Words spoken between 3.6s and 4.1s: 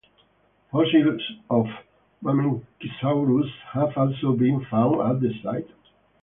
have